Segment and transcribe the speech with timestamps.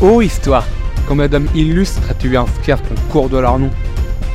[0.00, 0.64] Oh histoire,
[1.08, 3.68] comme d'hommes illustre as-tu inscrire ton cours de leur nom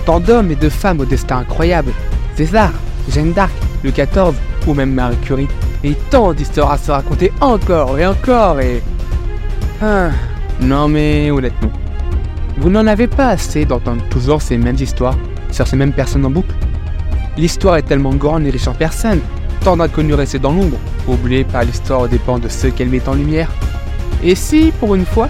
[0.05, 1.93] Tant d'hommes et de femmes au destin incroyable.
[2.35, 2.73] César,
[3.09, 4.35] Jeanne d'Arc, le 14
[4.67, 5.47] ou même Marie Curie.
[5.85, 8.83] Et tant d'histoires à se raconter encore et encore et...
[9.81, 10.09] Ah,
[10.59, 11.71] non mais honnêtement,
[12.57, 15.17] vous n'en avez pas assez d'entendre toujours ces mêmes histoires
[15.49, 16.55] sur ces mêmes personnes en boucle
[17.37, 19.21] L'histoire est tellement grande et riche en personnes,
[19.63, 23.13] tant d'inconnus restés dans l'ombre, oubliés par l'histoire aux dépens de ceux qu'elle met en
[23.13, 23.49] lumière.
[24.23, 25.29] Et si, pour une fois,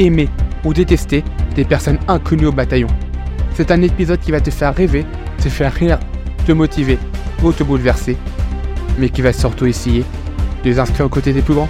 [0.00, 0.28] aimer
[0.64, 1.22] ou détester
[1.54, 2.88] des personnes inconnues au bataillon.
[3.54, 5.04] C'est un épisode qui va te faire rêver,
[5.42, 5.98] te faire rire,
[6.46, 6.98] te motiver
[7.42, 8.16] ou te bouleverser,
[8.98, 10.04] mais qui va surtout essayer
[10.64, 11.68] de les inscrire aux côtés des plus grands.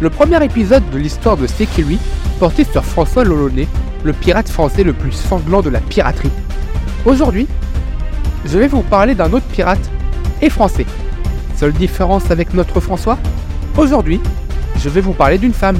[0.00, 1.68] Le premier épisode de l'histoire de C'est
[2.38, 3.66] portait sur François Lolonnet,
[4.04, 6.30] le pirate français le plus sanglant de la piraterie.
[7.04, 7.46] Aujourd'hui,
[8.44, 9.90] je vais vous parler d'un autre pirate
[10.42, 10.86] et français.
[11.56, 13.18] Seule différence avec notre François
[13.78, 14.20] Aujourd'hui,
[14.78, 15.78] je vais vous parler d'une femme.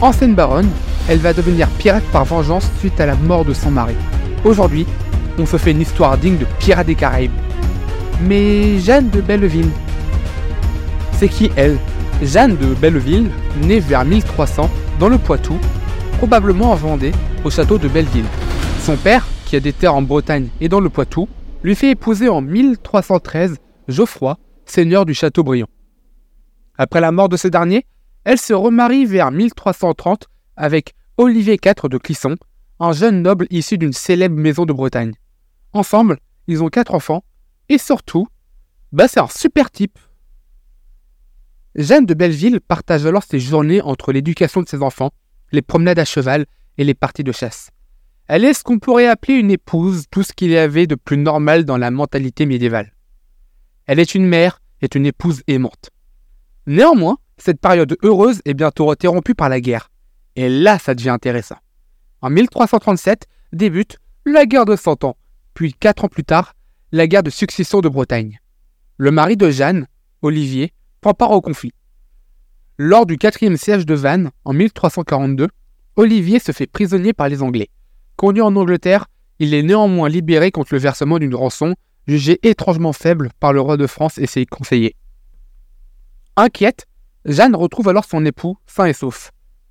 [0.00, 0.68] Ancienne baronne,
[1.08, 3.94] elle va devenir pirate par vengeance suite à la mort de son mari.
[4.44, 4.86] Aujourd'hui,
[5.38, 7.32] on se fait une histoire digne de Pirates des Caraïbes.
[8.22, 9.70] Mais Jeanne de Belleville,
[11.12, 11.78] c'est qui elle?
[12.22, 13.30] Jeanne de Belleville,
[13.62, 15.58] née vers 1300 dans le Poitou,
[16.18, 17.12] probablement en Vendée,
[17.44, 18.26] au château de Belleville.
[18.80, 21.28] Son père, qui a des terres en Bretagne et dans le Poitou,
[21.62, 23.56] lui fait épouser en 1313
[23.88, 25.68] Geoffroy, seigneur du château Briand.
[26.78, 27.86] Après la mort de ce dernier,
[28.24, 32.36] elle se remarie vers 1330 avec Olivier IV de Clisson,
[32.80, 35.14] un jeune noble issu d'une célèbre maison de Bretagne.
[35.72, 37.24] Ensemble, ils ont quatre enfants,
[37.68, 38.26] et surtout,
[38.92, 39.98] bah c'est un super type.
[41.74, 45.12] Jeanne de Belleville partage alors ses journées entre l'éducation de ses enfants,
[45.52, 46.46] les promenades à cheval
[46.78, 47.70] et les parties de chasse.
[48.26, 51.18] Elle est ce qu'on pourrait appeler une épouse, tout ce qu'il y avait de plus
[51.18, 52.94] normal dans la mentalité médiévale.
[53.86, 55.90] Elle est une mère, est une épouse aimante.
[56.66, 59.90] Néanmoins, cette période heureuse est bientôt interrompue par la guerre.
[60.36, 61.56] Et là, ça devient intéressant.
[62.20, 65.16] En 1337 débute la guerre de Cent Ans,
[65.52, 66.54] puis quatre ans plus tard,
[66.92, 68.40] la guerre de succession de Bretagne.
[68.96, 69.86] Le mari de Jeanne,
[70.22, 71.72] Olivier, prend part au conflit.
[72.78, 75.48] Lors du quatrième siège de Vannes, en 1342,
[75.96, 77.68] Olivier se fait prisonnier par les Anglais.
[78.16, 79.06] Conduit en Angleterre,
[79.38, 81.74] il est néanmoins libéré contre le versement d'une rançon
[82.06, 84.96] jugée étrangement faible par le roi de France et ses conseillers.
[86.36, 86.86] Inquiète,
[87.26, 89.30] Jeanne retrouve alors son époux, sain et sauf.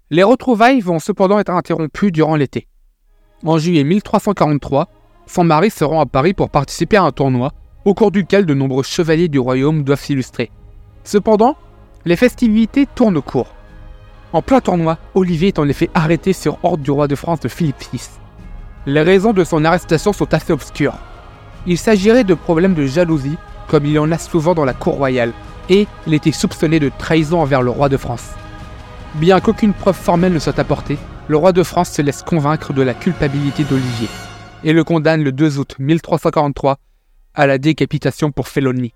[0.09, 2.67] Les retrouvailles vont cependant être interrompues durant l'été.
[3.45, 4.87] En juillet 1343,
[5.27, 7.51] son mari se rend à Paris pour participer à un tournoi,
[7.85, 10.51] au cours duquel de nombreux chevaliers du royaume doivent s'illustrer.
[11.03, 11.55] Cependant,
[12.05, 13.53] les festivités tournent court.
[14.31, 17.49] En plein tournoi, Olivier est en effet arrêté sur ordre du roi de France de
[17.49, 18.09] Philippe VI.
[18.87, 20.97] Les raisons de son arrestation sont assez obscures.
[21.67, 23.37] Il s'agirait de problèmes de jalousie,
[23.67, 25.33] comme il y en a souvent dans la cour royale,
[25.69, 28.31] et il était soupçonné de trahison envers le roi de France.
[29.15, 30.97] Bien qu'aucune preuve formelle ne soit apportée,
[31.27, 34.09] le roi de France se laisse convaincre de la culpabilité d'Olivier
[34.63, 36.77] et le condamne le 2 août 1343
[37.33, 38.93] à la décapitation pour félonie.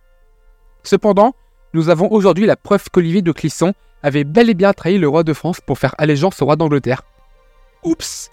[0.83, 1.33] Cependant,
[1.73, 3.73] nous avons aujourd'hui la preuve qu'Olivier de Clisson
[4.03, 7.03] avait bel et bien trahi le roi de France pour faire allégeance au roi d'Angleterre.
[7.83, 8.31] Oups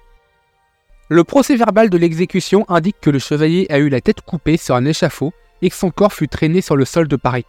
[1.11, 4.75] le procès verbal de l'exécution indique que le chevalier a eu la tête coupée sur
[4.75, 7.45] un échafaud et que son corps fut traîné sur le sol de Paris.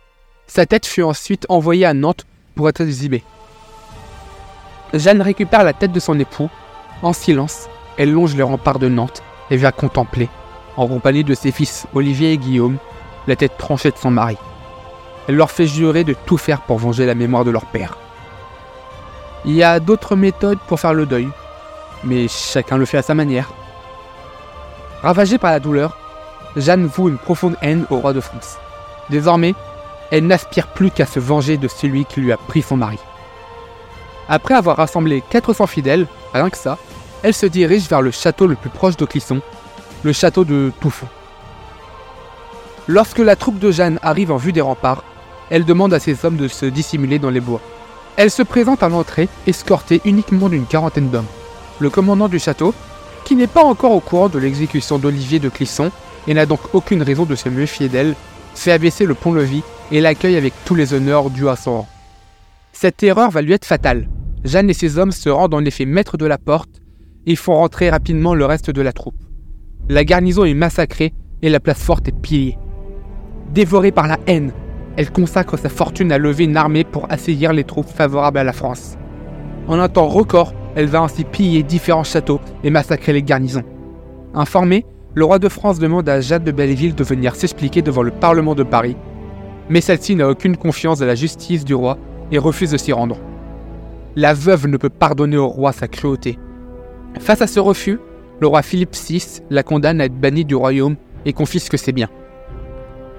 [0.48, 2.26] Sa tête fut ensuite envoyée à Nantes
[2.56, 3.24] pour être exhibée.
[4.94, 6.50] Jeanne récupère la tête de son époux.
[7.02, 7.68] En silence,
[7.98, 10.30] elle longe les remparts de Nantes et vient contempler,
[10.78, 12.78] en compagnie de ses fils Olivier et Guillaume,
[13.28, 14.38] la tête tranchée de son mari.
[15.28, 17.98] Elle leur fait jurer de tout faire pour venger la mémoire de leur père.
[19.44, 21.28] Il y a d'autres méthodes pour faire le deuil,
[22.04, 23.52] mais chacun le fait à sa manière.
[25.02, 25.98] Ravagée par la douleur,
[26.56, 28.58] Jeanne voue une profonde haine au roi de France.
[29.10, 29.54] Désormais,
[30.12, 33.00] elle n'aspire plus qu'à se venger de celui qui lui a pris son mari.
[34.28, 36.78] Après avoir rassemblé 400 fidèles, rien que ça,
[37.24, 39.42] elle se dirige vers le château le plus proche de Clisson,
[40.04, 41.08] le château de Touffon.
[42.88, 45.04] Lorsque la troupe de Jeanne arrive en vue des remparts,
[45.50, 47.62] elle demande à ses hommes de se dissimuler dans les bois.
[48.16, 51.26] Elle se présente à l'entrée, escortée uniquement d'une quarantaine d'hommes
[51.80, 52.74] le commandant du château,
[53.24, 55.92] qui n'est pas encore au courant de l'exécution d'Olivier de Clisson
[56.28, 58.16] et n'a donc aucune raison de se méfier d'elle,
[58.54, 61.88] fait abaisser le pont-levis et l'accueille avec tous les honneurs dus à son rang.
[62.72, 64.10] Cette erreur va lui être fatale.
[64.44, 66.82] Jeanne et ses hommes se rendent en effet maîtres de la porte
[67.26, 69.16] et font rentrer rapidement le reste de la troupe.
[69.90, 72.58] La garnison est massacrée et la place forte est pillée.
[73.54, 74.52] Dévorée par la haine,
[74.98, 78.54] elle consacre sa fortune à lever une armée pour assaillir les troupes favorables à la
[78.54, 78.98] France.
[79.68, 83.64] En un temps record, elle va ainsi piller différents châteaux et massacrer les garnisons.
[84.34, 88.12] Informé, le roi de France demande à Jeanne de Belleville de venir s'expliquer devant le
[88.12, 88.98] Parlement de Paris,
[89.70, 91.98] mais celle-ci n'a aucune confiance dans la justice du roi
[92.32, 93.18] et refuse de s'y rendre.
[94.16, 96.40] La veuve ne peut pardonner au roi sa cruauté.
[97.20, 98.00] Face à ce refus,
[98.40, 100.96] le roi Philippe VI la condamne à être bannie du royaume
[101.26, 102.10] et confisque ses biens.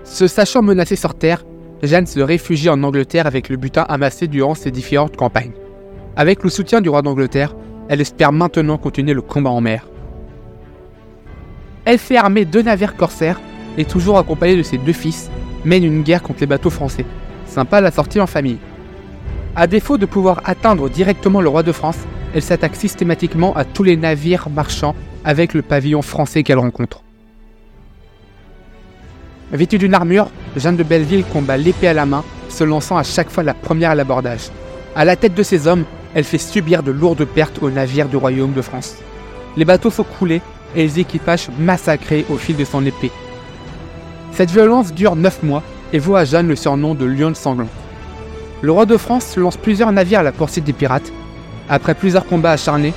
[0.04, 1.44] Se sachant menacée sur terre,
[1.82, 5.52] Jeanne se réfugie en Angleterre avec le butin amassé durant ses différentes campagnes.
[6.16, 7.54] Avec le soutien du roi d'Angleterre,
[7.88, 9.87] elle espère maintenant continuer le combat en mer.
[11.84, 13.40] Elle fait armer deux navires corsaires
[13.78, 15.31] et toujours accompagnée de ses deux fils,
[15.66, 17.04] mène une guerre contre les bateaux français.
[17.46, 18.58] Sympa la sortie en famille.
[19.54, 21.98] À défaut de pouvoir atteindre directement le roi de France,
[22.34, 27.02] elle s'attaque systématiquement à tous les navires marchands avec le pavillon français qu'elle rencontre.
[29.52, 33.30] Vêtue d'une armure, Jeanne de Belleville combat l'épée à la main, se lançant à chaque
[33.30, 34.50] fois la première à l'abordage.
[34.94, 35.84] À la tête de ses hommes,
[36.14, 38.96] elle fait subir de lourdes pertes aux navires du royaume de France.
[39.56, 40.42] Les bateaux sont coulés
[40.74, 43.10] et les équipages massacrés au fil de son épée.
[44.36, 45.62] Cette violence dure 9 mois
[45.92, 47.68] et vaut à Jeanne le surnom de Lion sanglant.
[48.62, 51.12] Le roi de France lance plusieurs navires à la poursuite des pirates.
[51.68, 52.92] Après plusieurs combats acharnés,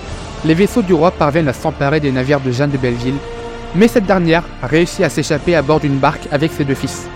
[0.46, 3.16] les vaisseaux du roi parviennent à s'emparer des navires de Jeanne de Belleville
[3.76, 7.08] mais cette dernière réussit à s'échapper à bord d'une barque avec ses deux fils.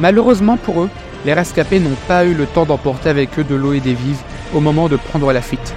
[0.00, 0.90] Malheureusement pour eux,
[1.24, 4.22] les rescapés n'ont pas eu le temps d'emporter avec eux de l'eau et des vives
[4.54, 5.74] au moment de prendre la fuite.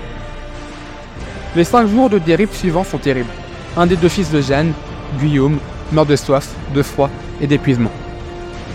[1.55, 3.29] Les cinq jours de dérive suivants sont terribles.
[3.77, 4.73] Un des deux fils de Jeanne,
[5.19, 5.59] Guillaume,
[5.91, 7.09] meurt de soif, de froid
[7.41, 7.91] et d'épuisement.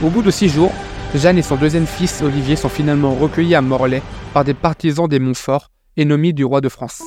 [0.03, 0.73] Au bout de six jours,
[1.15, 4.03] Jeanne et son deuxième fils Olivier sont finalement recueillis à Morlaix
[4.33, 7.03] par des partisans des Montfort, ennemis du roi de France.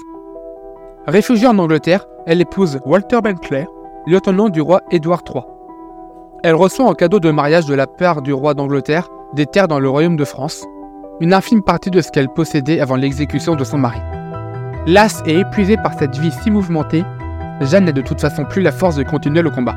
[1.07, 3.65] Réfugiée en Angleterre, elle épouse Walter Bentley,
[4.05, 5.44] lieutenant du roi Édouard III.
[6.44, 9.79] Elle reçoit en cadeau de mariage de la part du roi d'Angleterre des terres dans
[9.79, 10.65] le royaume de France,
[11.19, 14.00] une infime partie de ce qu'elle possédait avant l'exécution de son mari.
[14.85, 17.03] Lasse et épuisée par cette vie si mouvementée,
[17.61, 19.75] Jeanne n'a de toute façon plus la force de continuer le combat.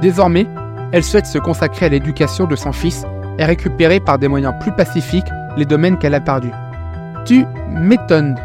[0.00, 0.46] Désormais,
[0.92, 3.04] elle souhaite se consacrer à l'éducation de son fils
[3.38, 6.52] et récupérer par des moyens plus pacifiques les domaines qu'elle a perdus.
[7.24, 8.36] Tu m'étonnes,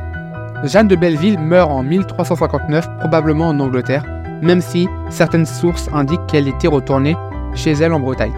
[0.63, 4.05] Jeanne de Belleville meurt en 1359, probablement en Angleterre,
[4.41, 7.15] même si certaines sources indiquent qu'elle était retournée
[7.53, 8.33] chez elle en Bretagne.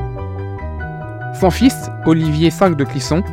[1.40, 3.24] Son fils, Olivier V de Clisson,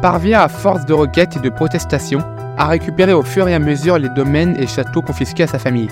[0.00, 2.22] parvient à force de requêtes et de protestations
[2.58, 5.88] à récupérer au fur et à mesure les domaines et châteaux confisqués à sa famille.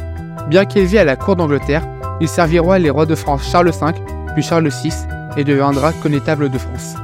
[0.48, 1.82] Bien qu'élevé à la cour d'Angleterre,
[2.20, 3.86] il servira les rois de France Charles V,
[4.34, 4.92] puis Charles VI,
[5.36, 6.94] et deviendra connétable de France.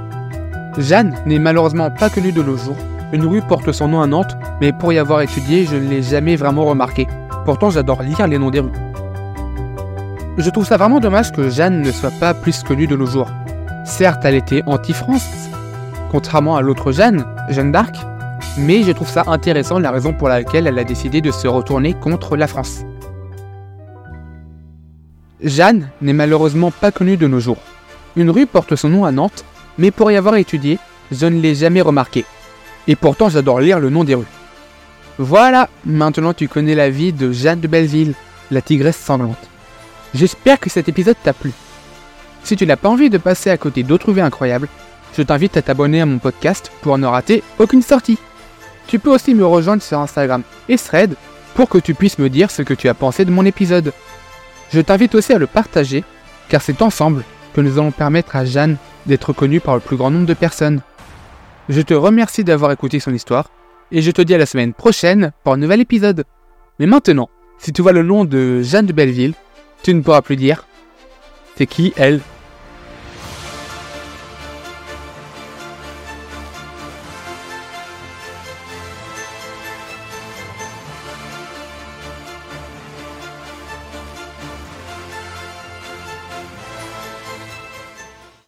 [0.78, 2.76] Jeanne n'est malheureusement pas connue de nos jours,
[3.12, 6.02] une rue porte son nom à Nantes, mais pour y avoir étudié, je ne l'ai
[6.02, 7.06] jamais vraiment remarqué.
[7.44, 8.72] Pourtant, j'adore lire les noms des rues.
[10.36, 13.30] Je trouve ça vraiment dommage que Jeanne ne soit pas plus connue de nos jours.
[13.84, 15.48] Certes, elle était anti-France,
[16.10, 17.96] contrairement à l'autre Jeanne, Jeanne d'Arc,
[18.58, 21.94] mais je trouve ça intéressant la raison pour laquelle elle a décidé de se retourner
[21.94, 22.84] contre la France.
[25.42, 27.58] Jeanne n'est malheureusement pas connue de nos jours.
[28.16, 29.44] Une rue porte son nom à Nantes,
[29.78, 30.78] mais pour y avoir étudié,
[31.12, 32.24] je ne l'ai jamais remarqué.
[32.88, 34.24] Et pourtant, j'adore lire le nom des rues.
[35.18, 38.14] Voilà, maintenant tu connais la vie de Jeanne de Belleville,
[38.50, 39.48] la tigresse sanglante.
[40.14, 41.52] J'espère que cet épisode t'a plu.
[42.44, 44.68] Si tu n'as pas envie de passer à côté d'autres vies incroyables,
[45.16, 48.18] je t'invite à t'abonner à mon podcast pour ne rater aucune sortie.
[48.86, 51.16] Tu peux aussi me rejoindre sur Instagram et Thread
[51.54, 53.92] pour que tu puisses me dire ce que tu as pensé de mon épisode.
[54.72, 56.04] Je t'invite aussi à le partager,
[56.48, 57.22] car c'est ensemble
[57.54, 60.80] que nous allons permettre à Jeanne d'être connue par le plus grand nombre de personnes.
[61.68, 63.50] Je te remercie d'avoir écouté son histoire
[63.92, 66.24] et je te dis à la semaine prochaine pour un nouvel épisode.
[66.78, 69.34] Mais maintenant, si tu vois le nom de Jeanne de Belleville,
[69.82, 70.66] tu ne pourras plus dire
[71.56, 72.20] c'est qui elle?